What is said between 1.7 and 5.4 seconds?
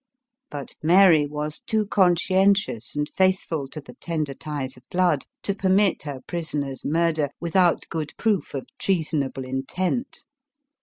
conscientious and faithful to the tender ties of blood,